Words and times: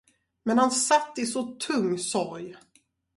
Men 0.45 0.57
han 0.57 0.71
satt 0.71 1.17
i 1.17 1.25
så 1.25 1.55
tung 1.55 1.97
sorg. 1.99 2.55